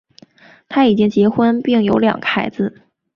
[0.67, 2.81] 他已经结婚并有两个孩子。